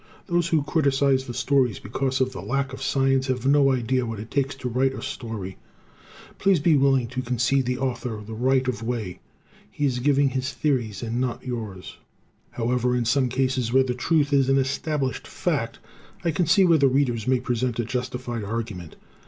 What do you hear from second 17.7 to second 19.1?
a justified argument.